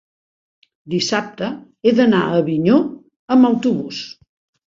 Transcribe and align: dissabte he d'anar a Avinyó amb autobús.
dissabte 0.93 1.49
he 1.89 1.93
d'anar 1.99 2.21
a 2.29 2.39
Avinyó 2.39 2.79
amb 3.35 3.51
autobús. 3.53 4.01